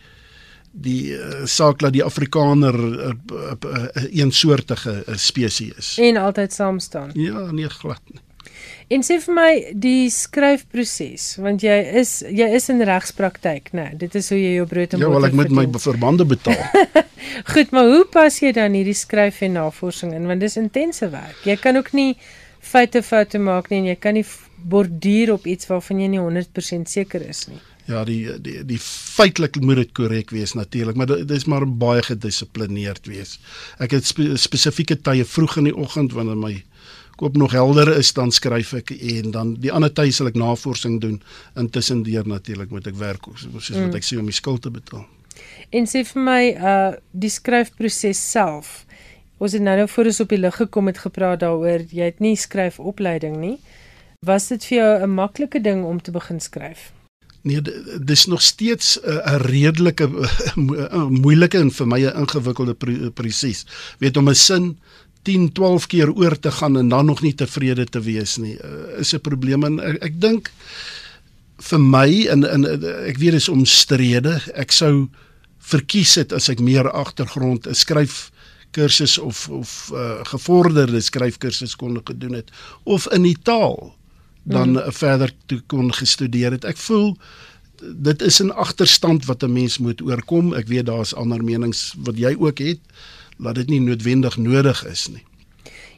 [0.72, 5.98] die uh, saak dat die Afrikaner 'n uh, uh, uh, uh, eensoortige uh, spesies is.
[5.98, 7.10] En altyd saam staan.
[7.14, 8.22] Ja, nee glad nie.
[8.90, 13.84] En sê vir my die skryfproses, want jy is jy is in regspraktyk, né?
[13.92, 15.14] Nee, dit is hoe jy jou brood en boter verdien.
[15.14, 15.72] Ja, wel ek moet verdien.
[15.72, 16.64] my verbande betaal.
[17.54, 20.26] Goed, maar hoe pas jy dan hierdie skryf en navorsing in?
[20.26, 21.38] Want dis intense werk.
[21.46, 22.16] Jy kan ook nie
[22.60, 24.26] feite foute maak nie en jy kan nie
[24.70, 27.62] borduur op iets waarvan jy nie 100% seker is nie.
[27.90, 32.04] Ja, die die die feitelik moet dit korrek wees natuurlik, maar dit is maar baie
[32.06, 33.40] gedissiplineerd wees.
[33.82, 36.52] Ek het spe, spesifieke tye vroeg in die oggend wanneer my
[37.20, 41.00] koop nog helder is, dan skryf ek en dan die ander tye sal ek navorsing
[41.02, 41.18] doen.
[41.60, 43.98] Intussen deur natuurlik moet ek werk soos wat mm.
[43.98, 45.08] ek sê om die skuld te betaal.
[45.74, 48.84] En sê vir my uh die skryfproses self.
[49.42, 52.22] Ons het nou nou voor ons op die lig gekom het gepraat daaroor jy het
[52.22, 53.58] nie skryfopleiding nie.
[54.22, 56.92] Was dit vir jou 'n maklike ding om te begin skryf?
[57.42, 57.62] Nee,
[58.04, 60.10] dis nog steeds 'n redelike
[61.24, 62.76] moeilike en vir my 'n ingewikkelde
[63.14, 63.66] proses.
[64.00, 64.78] Weet om 'n sin
[65.24, 69.00] 10, 12 keer oor te gaan en dan nog nie tevrede te wees nie, uh,
[69.00, 70.52] is 'n probleem en ek, ek dink
[71.58, 72.66] vir my en en
[73.06, 74.42] ek weet dis omstrede.
[74.56, 75.10] Ek sou
[75.60, 78.32] verkies het as ek meer agtergrond 'n skryf
[78.72, 82.52] kursus of of uh, gevorderde skryfkursus kon gedoen het
[82.84, 83.96] of in die taal
[84.44, 84.92] dan mm.
[84.92, 86.66] verder toe kon gestudeer het.
[86.66, 87.18] Ek voel
[87.80, 90.54] dit is 'n agterstand wat 'n mens moet oorkom.
[90.54, 92.80] Ek weet daar's ander menings wat jy ook het
[93.38, 95.24] dat dit nie noodwendig nodig is nie.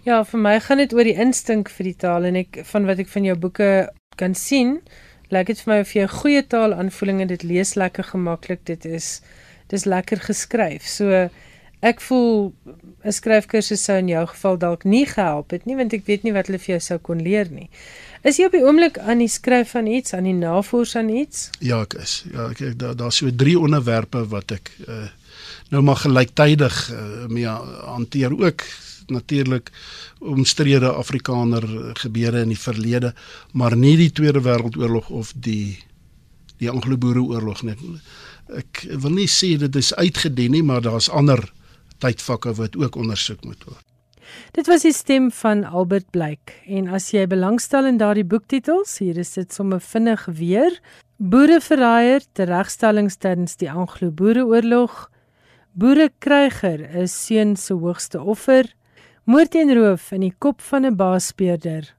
[0.04, 3.00] Ja, vir my gaan dit oor die instink vir die taal en ek van wat
[3.00, 4.80] ek van jou boeke kan sien,
[5.30, 8.66] lyk dit vir my of jy 'n goeie taalaanvoeling en dit lees lekker gemaklik.
[8.66, 9.22] Dit is
[9.68, 10.88] dis lekker geskryf.
[10.88, 11.30] So
[11.82, 12.54] ek voel
[13.06, 16.34] 'n skryfkursus sou in jou geval dalk nie gehelp het nie want ek weet nie
[16.34, 17.70] wat hulle vir jou sou kon leer nie.
[18.22, 21.48] Is jy op die oomblik aan die skryf van iets, aan die navorsing aan iets?
[21.58, 22.20] Ja, ek is.
[22.30, 25.08] Ja, ek daar daar's so drie onderwerpe wat ek uh,
[25.74, 27.02] nou maar gelyktydig uh,
[27.34, 28.66] mee hanteer ook
[29.12, 29.72] natuurlik
[30.20, 31.66] omstrede Afrikaner
[31.98, 33.16] gebeure in die verlede,
[33.58, 35.82] maar nie die Tweede Wêreldoorlog of die
[36.62, 37.74] die Anglo-Boereoorlog nie.
[38.54, 41.42] Ek wil nie sê dit is uitgedien nie, maar daar's ander
[41.98, 43.91] tydvakke wat ook ondersoek moet word.
[44.52, 49.18] Dit was die stem van Albert Blyk en as jy belangstel in daardie boektitels, hier
[49.18, 50.80] is dit sommer vinnig weer:
[51.18, 55.10] Boereverraaier, teregstellings tydens die Anglo-Boereoorlog,
[55.72, 58.68] Boerekryger is seun se hoogste offer,
[59.24, 61.94] moord en roof in die kop van 'n baaspeurder.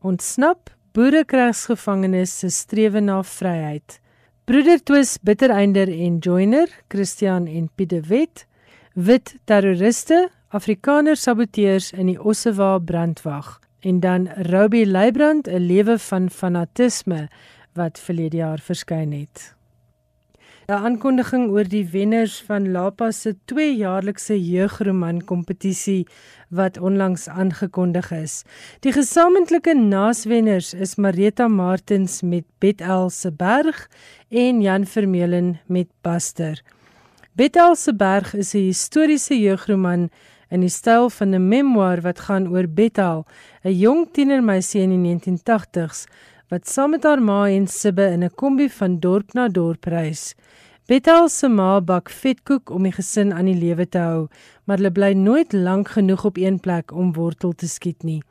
[0.00, 4.00] Ontsnap, boerekrygsgevangenes se strewe na vryheid.
[4.44, 8.46] Broeder Twis Bittereinder en Joiner, Christian en Pieter Wet,
[8.94, 13.54] wit terroriste Afrikaner saboteurs in die Ossewa brandwag
[13.88, 17.28] en dan Robbie Leibrand 'n lewe van fanatisme
[17.72, 19.54] wat verlede jaar verskyn het.
[20.68, 26.06] 'n Aankondiging oor die wenners van Lapa se tweejaarlikse jeugroman kompetisie
[26.48, 28.44] wat onlangs aangekondig is.
[28.80, 33.88] Die gesamentlike naaswenners is Marita Martins met Betel se berg
[34.28, 36.62] en Jan Vermeulen met Buster.
[37.32, 40.10] Betel se berg is 'n historiese jeugroman
[40.52, 43.24] in die styl van 'n memoir wat gaan oor Bethal,
[43.64, 46.06] 'n jong tienermeisie in die 1980s
[46.50, 50.34] wat saam met haar ma en Sibbe in 'n kombi van dorp na dorp reis.
[50.86, 54.28] Bethal se ma bak vetkoek om die gesin aan die lewe te hou,
[54.64, 58.22] maar hulle bly nooit lank genoeg op een plek om wortel te skiet nie.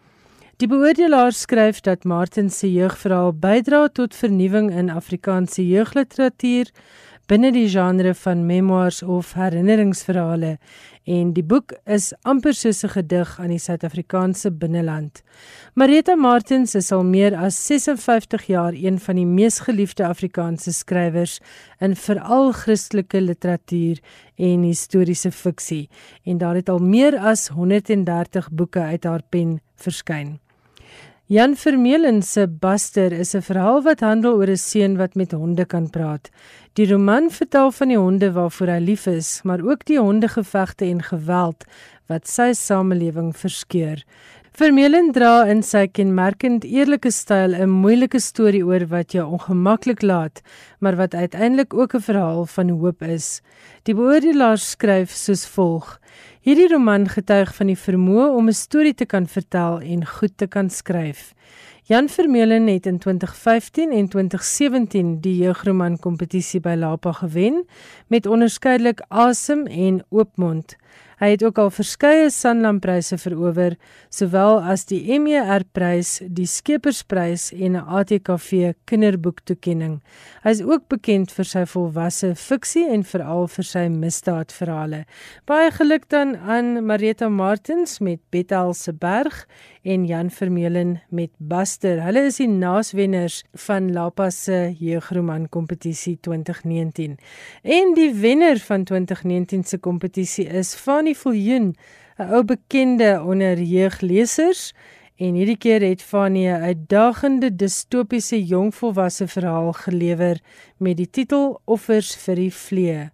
[0.61, 6.69] Die beoordelaar skryf dat Martin se jeugverhaal bydra tot vernuwing in Afrikaanse jeugliteratuur
[7.31, 10.57] binne die genre van memoirs of herinneringsverhale
[11.07, 15.23] en die boek is amper soos 'n gedig aan die Suid-Afrikaanse binneland.
[15.73, 21.39] Marita Martins is al meer as 56 jaar een van die mees geliefde Afrikaanse skrywers
[21.79, 23.99] in veral Christelike literatuur
[24.35, 25.89] en historiese fiksie
[26.25, 30.39] en daar het al meer as 130 boeke uit haar pen verskyn.
[31.31, 35.65] Jan Vermeulen se Buster is 'n verhaal wat handel oor 'n seun wat met honde
[35.65, 36.29] kan praat.
[36.73, 41.01] Die roman vertel van die honde waarvoor hy lief is, maar ook die hondegevegte en
[41.01, 41.63] geweld
[42.07, 44.03] wat sy samelewing verskeur.
[44.51, 50.41] Vermeulen dra in sy kenmerkend eerlike styl 'n moeilike storie oor wat jou ongemaklik laat,
[50.79, 53.41] maar wat uiteindelik ook 'n verhaal van hoop is.
[53.83, 55.99] Die beoordelaar skryf soos volg:
[56.41, 60.47] Hierdie roman getuig van die vermoë om 'n storie te kan vertel en goed te
[60.47, 61.35] kan skryf.
[61.85, 67.65] Jan Vermeulen het in 2015 en 2017 die jeugroman kompetisie by Lapa gewen
[68.07, 70.75] met onderskeidelik Asem en Oopmond.
[71.21, 73.75] Hy het ook al verskeie Sanlam-pryse verower,
[74.09, 80.01] sowel as die MER-prys, die Skepersprys en 'n ATKV kinderboektoekenning.
[80.41, 85.05] Hy is ook bekend vir sy volwasse fiksie en veral vir sy misdaadverhale.
[85.45, 89.45] Baie geluk dan aan Marita Martins met Betel se berg
[89.83, 92.01] en Jan Vermeulen met Buster.
[92.03, 97.17] Hulle is die naaswenners van Lapa se jeugroman kompetisie 2019.
[97.63, 100.75] En die wenner van 2019 se kompetisie is
[101.11, 101.75] Fanny Viljoen,
[102.17, 104.73] 'n ou bekende onder jeuglesers.
[105.17, 110.39] En hierdie keer het Fanny 'n uitdagende distopiese jongvolwasse verhaal gelewer
[110.77, 113.09] met die titel Offers vir die vlee.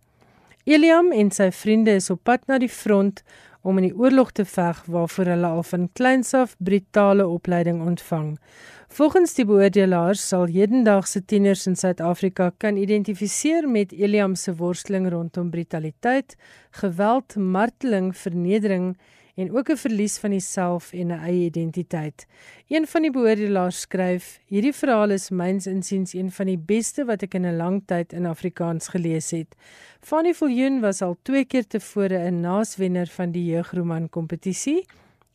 [0.64, 3.24] Eliam en sy vriende is op pad na die front
[3.62, 8.38] om in die oorlog te veg waarvoor hulle al van kleins af brutale opleiding ontvang.
[8.88, 15.50] Volgens die beoordelaars sal hedendaagse tieners in Suid-Afrika kan identifiseer met Eliam se worsteling rondom
[15.52, 16.38] brutaliteit,
[16.80, 18.96] geweld, marteling, vernedering
[19.36, 22.26] en ook 'n verlies van die self en 'n eie identiteit.
[22.68, 27.22] Een van die beoordelaars skryf: "Hierdie verhaal is myns insiens een van die beste wat
[27.22, 29.56] ek in 'n lang tyd in Afrikaans gelees het."
[30.02, 34.86] Fanny Viljoen was al twee keer tevore 'n naaswenner van die jeugroman kompetisie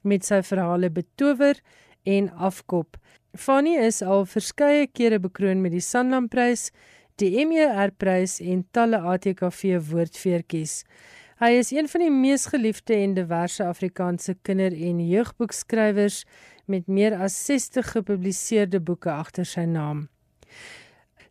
[0.00, 1.60] met sy verhale Betower
[2.02, 2.96] en Afkop.
[3.32, 6.66] Fanny is al verskeie kere bekroon met die Sanlamprys,
[7.16, 10.82] die MER-prys en talle ATKV woordfeertjies.
[11.40, 16.26] Hy is een van die mees geliefde en diverse Afrikaanse kinder- en jeugboekskrywers
[16.68, 20.08] met meer as 60 gepubliseerde boeke agter sy naam.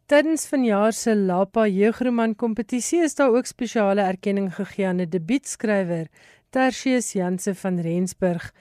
[0.09, 6.09] Tydens vanjaar se Lapa jeugroman kompetisie is daar ook spesiale erkenning gegee aan 'n debuutskrywer,
[6.49, 8.51] Tertius Janse van Rensburg,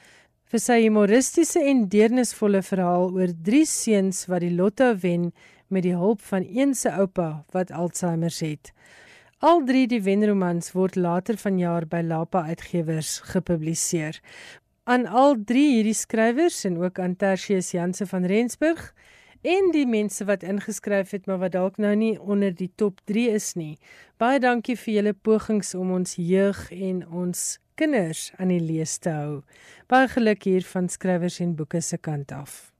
[0.50, 5.28] vir sy humoristiese en deernisvolle verhaal oor drie seuns wat die lotto wen
[5.70, 8.72] met die hulp van een se oupa wat Alzheimer het.
[9.46, 14.18] Al drie die wenromans word later vanjaar by Lapa Uitgewers gepubliseer.
[14.90, 18.90] Aan al drie hierdie skrywers en ook aan Tertius Janse van Rensburg
[19.46, 23.30] en die mense wat ingeskryf het maar wat dalk nou nie onder die top 3
[23.38, 23.78] is nie.
[24.18, 29.12] Baie dankie vir julle pogings om ons jeug en ons kinders aan die lees te
[29.14, 29.40] hou.
[29.88, 32.70] Baie geluk hier van skrywers en boeke se kant af.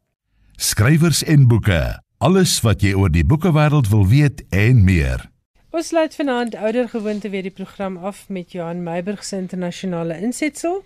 [0.60, 1.80] Skrywers en boeke.
[2.20, 5.24] Alles wat jy oor die boekewêreld wil weet en meer.
[5.70, 10.82] Ons sluit vanaand ouer gewoonte weer die program af met Johan Meiburg se internasionale insetsel.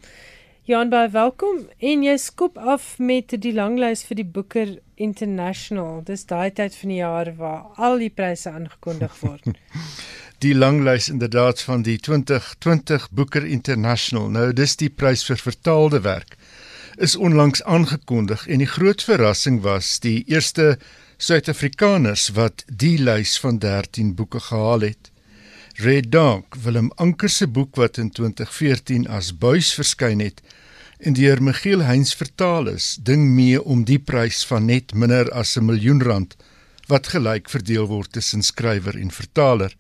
[0.65, 5.99] Johan, baie welkom en jy skop af met die langlys vir die Booker International.
[6.09, 9.51] Dis daai tyd van die jaar waar al die pryse aangekondig word.
[10.47, 14.33] die langlys inderdaad van die 2020 Booker International.
[14.33, 16.39] Nou dis die prys vir vertaalde werk
[16.97, 20.79] is onlangs aangekondig en die groot verrassing was die eerste
[21.21, 25.13] Suid-Afrikaners wat die lys van 13 boeke gehaal het.
[25.77, 30.39] Red Dog, Willem Anker se boek wat in 2014 as buis verskyn het
[31.03, 35.57] en deur Michiel Heinz vertaal is, ding mee om die prys van net minder as
[35.59, 36.37] 'n miljoen rand
[36.87, 39.75] wat gelyk verdeel word tussen skrywer en vertaler.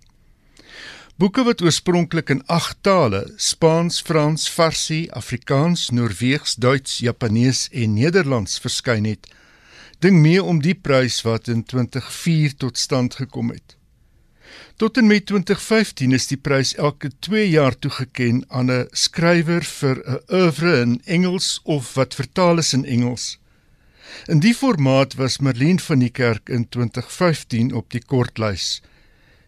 [1.16, 8.59] Boeke wat oorspronklik in 8 tale, Spaans, Frans, Farsi, Afrikaans, Noorweegs, Duits, Japanees en Nederlands
[8.59, 9.30] verskyn het,
[10.00, 13.76] ding mee om die prys wat in 2004 tot stand gekom het.
[14.77, 19.97] Tot en met 2015 is die prys elke 2 jaar toegeken aan 'n skrywer vir
[20.03, 23.39] 'n oeuvre in Engels of wat vertaal is in Engels.
[24.27, 28.83] In die formaat was Merlin van die Kerk in 2015 op die kortlys.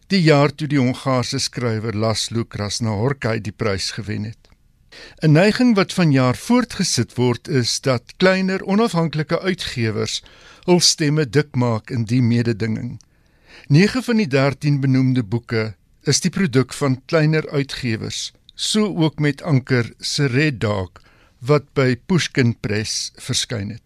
[0.07, 4.47] Die jaar toe die Hongaarse skrywer Laszlo Krasnahorkai die prys gewen het.
[5.21, 10.23] 'n Neiging wat vanjaar voortgesit word is dat kleiner onafhanklike uitgewers
[10.63, 12.99] hul stemme dik maak in die mededinging.
[13.69, 15.73] 9 van die 13 benoemde boeke
[16.07, 21.01] is die produk van kleiner uitgewers, so ook met Anker se Red Dog
[21.43, 23.83] wat by Pushkin Press verskyn het.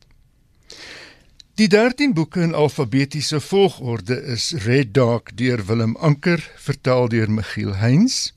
[1.57, 7.73] Die 13 boeke in alfabetiese volgorde is Red Dog deur Willem Anker, vertaal deur Michiel
[7.81, 8.35] Heinz.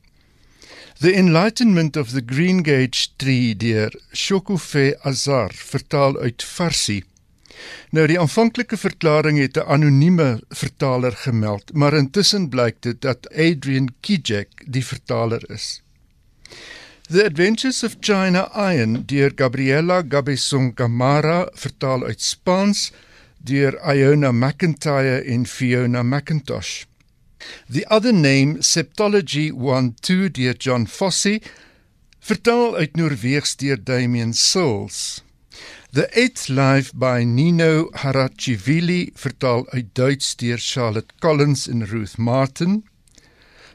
[1.05, 7.03] The Enlightenment of the Green Gage Tree deur Shokufe Azar, vertaal uit Farsi.
[7.91, 13.89] Nou die aanvanklike verklaring het 'n anonieme vertaler gemeld, maar intussen blyk dit dat Adrian
[14.01, 15.83] Kijek die vertaler is.
[17.09, 22.93] The Adventures of China Iron deur Gabriela Gabeson Camara, vertaal uit Spaans
[23.45, 26.85] deur Iona McIntyre en Fiona McIntosh.
[27.69, 31.43] The other name Septology 1-2 deur John Fossey,
[32.21, 35.24] vertaal uit Noorweegs deur Damien Sills.
[35.95, 42.83] The Eighth Life by Nino Harachivili, vertaal uit Duits deur Charlotte Collins en Ruth Martin.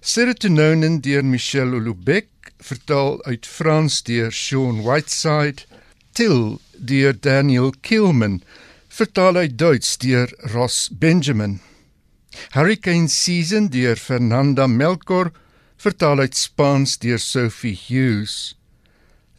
[0.01, 2.27] Serotonin deur Michelle Olubeck,
[2.59, 5.63] vertaal uit Frans deur Sean Whiteside.
[6.11, 8.43] Till deur Daniel Kilman,
[8.89, 11.61] vertaal uit Duits deur Ross Benjamin.
[12.51, 15.31] Hurricane Season deur Fernanda Melkor,
[15.77, 18.58] vertaal uit Spaans deur Sophie Hughes.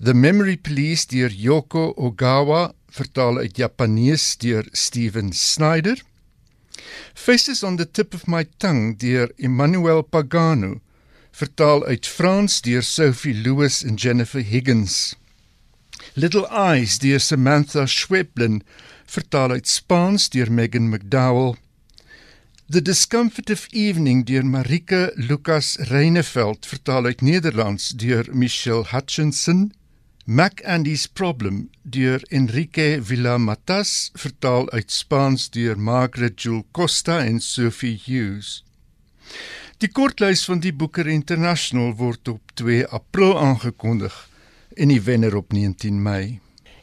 [0.02, 6.00] The Memory Police deur Yoko Ogawa, vertaal uit Japanees deur Steven Snyder.
[7.12, 10.80] Faces on the Tip of My Tongue deur Emmanuel Pagano,
[11.32, 15.18] vertaal uit Frans deur Sophie Lewis en Jennifer Higgins.
[16.14, 18.62] Little Eyes deur Samantha Schweblin,
[19.04, 21.58] vertaal uit Spaans deur Megan McDowell.
[22.70, 29.74] The Discomfortive Evening deur Marika Lucas Reineveld vertaal uit Nederlands deur Michelle Hutchinson.
[30.24, 37.96] Mac Andy's Problem deur Enrique Villamatas vertaal uit Spaans deur Margaret Jewel Costa en Sophie
[38.04, 38.64] Hughes.
[39.80, 44.28] Die kortlys van die Booker International word op 2 April aangekondig
[44.76, 46.38] en die wenner op 19 Mei.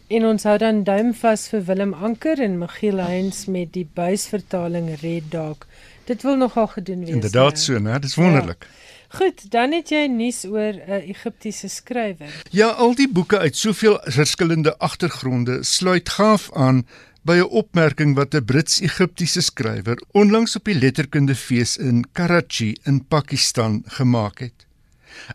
[0.08, 4.90] En ons hou dan duim vas vir Willem Anker en Michiel Heinz met die buisvertaling
[5.04, 5.70] Red Dog.
[6.10, 7.14] Dit wil nogal gedoen wees.
[7.20, 8.00] Inderdaad so, né?
[8.02, 8.66] Dis wonderlik.
[8.66, 8.87] Ja.
[9.08, 12.44] Goed, dan het jy nuus oor 'n uh, Egiptiese skrywer.
[12.52, 16.86] Ja, al die boeke uit soveel verskillende agtergronde sluit gaaf aan
[17.24, 23.84] by 'n opmerking wat 'n Brits-Egiptiese skrywer onlangs op die letterkundefees in Karachi in Pakistan
[23.86, 24.68] gemaak het.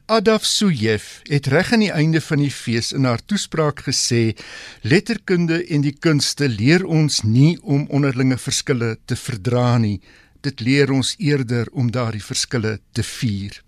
[0.06, 4.36] Adaf Suyef het reg aan die einde van die fees in haar toespraak gesê:
[4.80, 10.00] "Letterkunde en die kunste leer ons nie om onderlinge verskille te verdra nie,
[10.42, 13.62] dit leer ons eerder om daardie verskille te vier."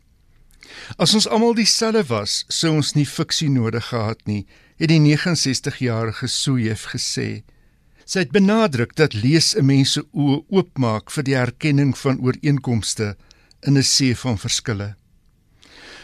[0.99, 4.45] As ons almal dieselfde was, sou ons nie fiksie nodig gehad nie,
[4.81, 7.45] het die 69-jarige Suyef gesê.
[8.05, 13.17] Sy het benadruk dat lees 'n mens se oë oopmaak vir die erkenning van ooreenkomste
[13.63, 14.95] in 'n see van verskille.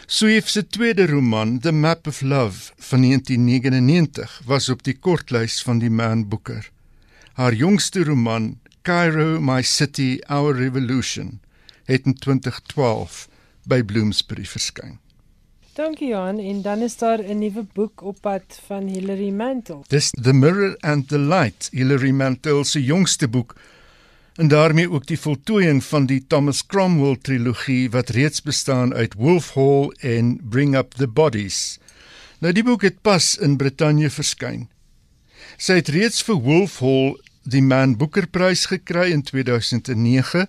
[0.07, 5.79] Swift se tweede roman, The Map of Love van 1999, was op die kortlys van
[5.79, 6.71] die Man Booker.
[7.33, 11.39] Haar jongste roman, Cairo My City Our Revolution,
[11.85, 13.27] het in 2012
[13.69, 14.97] by Bloomsbury verskyn.
[15.77, 19.85] Dankie Johan en dan is daar 'n nuwe boek op pad van Hilary Mantel.
[19.87, 23.55] Dis The Mirror and the Light, Hilary Mantel se jongste boek
[24.35, 29.53] en daarmee ook die voltooiing van die Thomas Cromwell trilogie wat reeds bestaan uit Wolf
[29.53, 31.79] Hall en Bring Up the Bodies.
[32.39, 34.69] Nou die boek het pas in Brittanje verskyn.
[35.57, 40.45] Sy het reeds vir Wolf Hall die Man Booker Prys gekry in 2009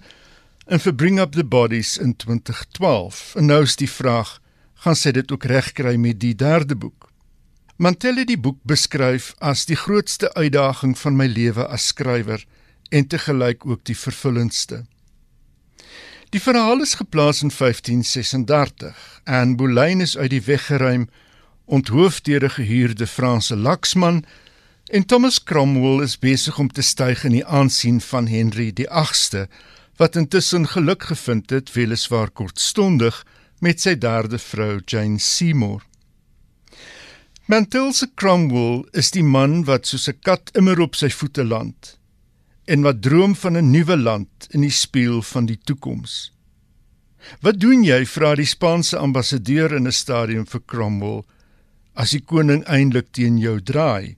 [0.67, 3.35] en vir Bring Up the Bodies in 2012.
[3.37, 4.39] En nou is die vraag
[4.83, 7.09] gaan sy dit ook regkry met die derde boek.
[7.77, 12.45] Mantel het die boek beskryf as die grootste uitdaging van my lewe as skrywer
[12.91, 14.85] en te gelyk ook die vervullendste.
[16.33, 21.09] Die verhaal is geplaas in 1536 en Boleyn is uit die weg geruim,
[21.65, 24.25] onthoof deur 'n gehuurde Franse laksman
[24.93, 29.47] en Thomas Cromwell is besig om te styg in die aansien van Henry die 8ste
[29.97, 33.23] wat intussen geluk gevind het, weliswaar kortstondig,
[33.65, 35.81] met sy derde vrou Jane Seymour.
[37.49, 41.97] Mantelse Cromwell is die man wat soos 'n kat immer op sy voete land
[42.67, 46.33] en wat droom van 'n nuwe land in die spieël van die toekoms.
[47.41, 51.25] Wat doen jy vra die Spaanse ambassadeur in 'n stadium vir Cromwell
[51.95, 54.17] as die koning eintlik teen jou draai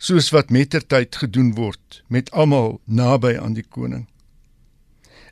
[0.00, 4.06] soos wat mettertyd gedoen word met almal naby aan die koning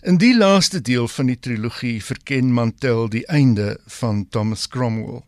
[0.07, 5.25] In die laaste deel van die trilogie verken Mantel die einde van Thomas Cromwell.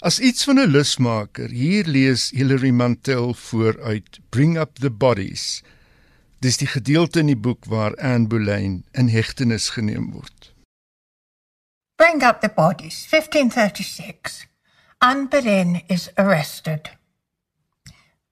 [0.00, 5.62] As iets van 'n lusmaker, hier lees Hilary Mantel vooruit Bring Up the Bodies.
[6.38, 10.54] Dis die gedeelte in die boek waar Anne Boleyn in hegtenis geneem word.
[11.96, 14.46] Bring Up the Bodies, 1536.
[14.98, 16.99] Anne Boleyn is arrested.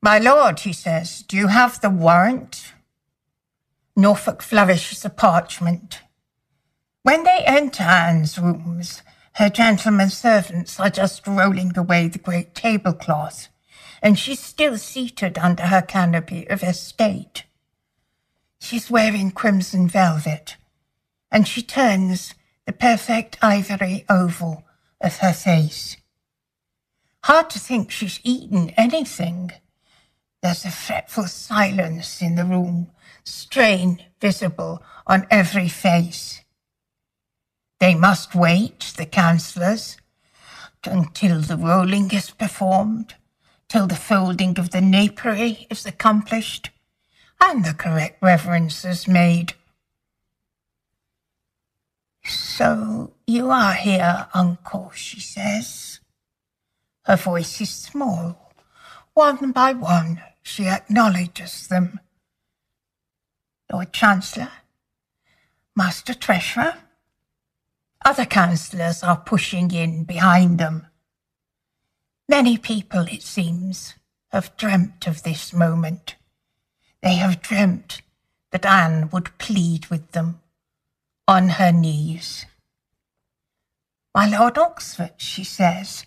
[0.01, 2.73] My lord, he says, do you have the warrant?
[3.97, 6.03] Norfolk flourishes a parchment.
[7.03, 9.03] When they enter Anne's rooms,
[9.35, 13.49] her gentlemen servants are just rolling away the great tablecloth,
[14.01, 17.45] and she's still seated under her canopy of estate.
[18.61, 20.57] She's wearing crimson velvet,
[21.31, 22.35] and she turns
[22.67, 24.65] the perfect ivory oval
[25.01, 25.97] of her face.
[27.25, 29.53] Hard to think she's eaten anything.
[30.43, 32.91] There's a fretful silence in the room
[33.25, 36.43] strain visible on every face.
[37.81, 39.97] They must wait, the councillors,
[40.85, 43.15] until the rolling is performed,
[43.69, 46.71] till the folding of the napery is accomplished,
[47.41, 49.55] and the correct reverences made.
[52.25, 56.01] So you are here, uncle, she says.
[57.05, 58.48] Her voice is small.
[59.19, 61.99] One by one, she acknowledges them.
[63.73, 64.53] Lord Chancellor,
[65.75, 66.75] Master Treasurer.
[68.05, 70.87] Other councillors are pushing in behind them.
[72.29, 73.95] Many people, it seems,
[74.29, 76.15] have dreamt of this moment.
[77.03, 78.03] They have dreamt
[78.53, 80.41] that Anne would plead with them
[81.27, 82.47] on her knees.
[84.15, 86.07] My Lord Oxford, she says,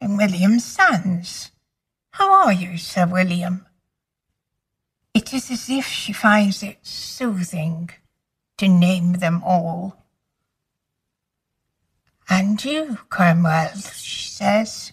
[0.00, 1.50] and William Sands.
[2.18, 3.64] How are you, Sir William?
[5.14, 7.90] It is as if she finds it soothing
[8.56, 10.02] to name them all.
[12.28, 14.92] And you, Cromwell, she says.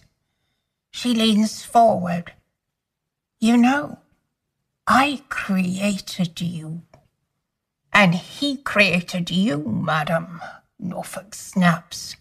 [0.92, 2.32] She leans forward.
[3.40, 3.98] You know,
[4.86, 6.82] I created you.
[7.92, 10.40] And he created you, madam,
[10.78, 12.14] Norfolk snaps.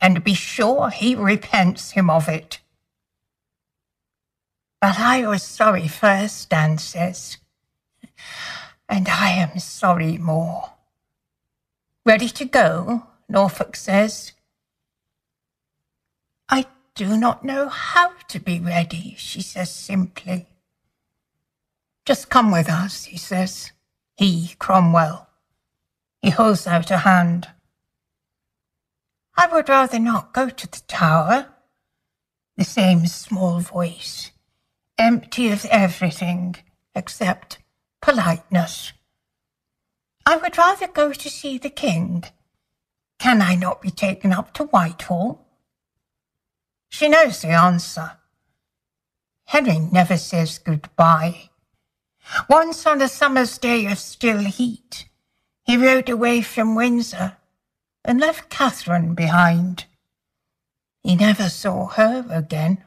[0.00, 2.60] And be sure he repents him of it.
[4.80, 7.36] But I was sorry first, Dan says.
[8.88, 10.72] And I am sorry more.
[12.06, 13.06] Ready to go?
[13.28, 14.32] Norfolk says.
[16.48, 20.46] I do not know how to be ready, she says simply.
[22.06, 23.72] Just come with us, he says.
[24.16, 25.28] He, Cromwell.
[26.22, 27.48] He holds out a hand.
[29.36, 31.48] I would rather not go to the tower.
[32.56, 34.32] The same small voice,
[35.00, 36.54] empty of everything
[36.94, 37.58] except
[38.02, 38.92] politeness.
[40.26, 42.24] I would rather go to see the king.
[43.18, 45.46] Can I not be taken up to Whitehall?
[46.90, 48.12] She knows the answer.
[49.46, 51.48] Henry never says goodbye.
[52.48, 55.06] Once on a summer's day of still heat,
[55.64, 57.38] he rode away from Windsor
[58.04, 59.86] and left Catherine behind.
[61.02, 62.84] He never saw her again.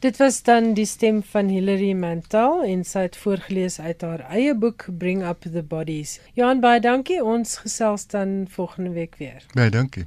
[0.00, 4.56] Dit was dan die stem van Hilary Mantel en sy het voorgeles uit haar eie
[4.56, 6.20] boek Bring Up the Bodies.
[6.32, 7.20] Johan baie dankie.
[7.20, 9.44] Ons gesels dan volgende week weer.
[9.52, 10.06] Baie dankie.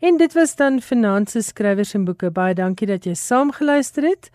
[0.00, 2.30] En dit was dan Finanse skrywers en boeke.
[2.32, 4.30] Baie dankie dat jy saam geluister het.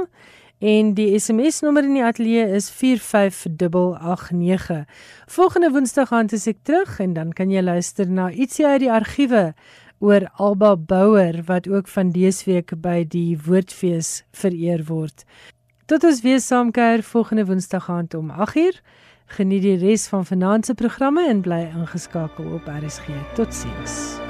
[0.64, 4.84] en die SMS nommer in die ateljee is 45889.
[5.36, 9.52] Volgende Woensdag gaan ek terug en dan kan jy luister na ietsie uit die argiewe
[10.00, 15.24] oor Alba Bouwer wat ook van dese week by die Woordfees vereer word.
[15.86, 18.80] Tot ons weer saamkuier volgende Woensdag aand om 8uur.
[19.36, 23.12] Geniet die res van vanaand se programme en bly ingeskakel op RSG.
[23.36, 24.23] Totsiens.